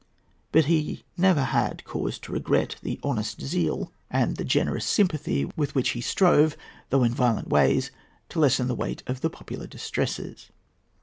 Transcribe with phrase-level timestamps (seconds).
[0.51, 5.75] But he never had cause to regret the honest zeal and the generous sympathy with
[5.75, 6.57] which he strove,
[6.89, 7.91] though in violent ways,
[8.29, 10.49] to lessen the weight of the popular distresses.